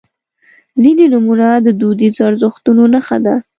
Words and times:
•ځینې 0.81 1.05
نومونه 1.13 1.47
د 1.65 1.67
دودیزو 1.79 2.21
ارزښتونو 2.29 2.83
نښه 2.93 3.17
ده. 3.25 3.35